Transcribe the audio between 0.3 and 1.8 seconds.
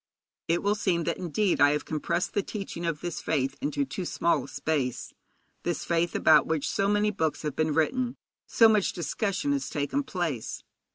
It will seem that indeed I